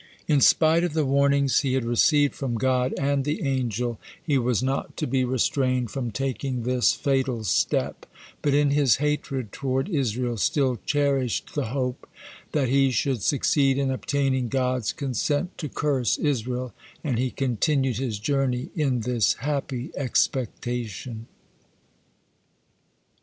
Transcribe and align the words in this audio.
In 0.27 0.41
spite 0.41 0.83
of 0.83 0.93
the 0.93 1.05
warnings 1.05 1.59
he 1.59 1.75
had 1.75 1.85
received 1.85 2.33
from 2.33 2.55
God 2.55 2.91
and 2.99 3.23
the 3.23 3.43
angel, 3.43 3.99
he 4.23 4.35
was 4.35 4.63
not 4.63 4.97
to 4.97 5.05
be 5.05 5.23
restrained 5.23 5.91
from 5.91 6.09
taking 6.09 6.63
this 6.63 6.93
fatal 6.93 7.43
step, 7.43 8.07
but 8.41 8.55
in 8.55 8.71
his 8.71 8.95
hatred 8.95 9.51
toward 9.51 9.87
Israel 9.89 10.37
still 10.37 10.79
cherished 10.87 11.53
the 11.53 11.65
hope 11.67 12.09
that 12.51 12.69
he 12.69 12.89
should 12.89 13.21
succeed 13.21 13.77
in 13.77 13.91
obtaining 13.91 14.47
God's 14.49 14.91
consent 14.91 15.55
to 15.59 15.69
curse 15.69 16.17
Israel, 16.17 16.73
and 17.03 17.19
he 17.19 17.29
continued 17.29 17.97
his 17.99 18.17
journey 18.17 18.71
in 18.75 19.01
this 19.01 19.35
happy 19.35 19.91
expectation. 19.95 21.27